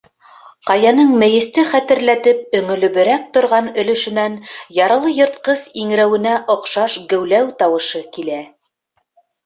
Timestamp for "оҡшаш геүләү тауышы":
6.59-8.07